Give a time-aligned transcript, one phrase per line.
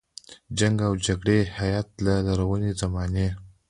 [0.03, 0.03] د
[0.59, 3.27] جنګ او جګړې هیت له لرغونې زمانې.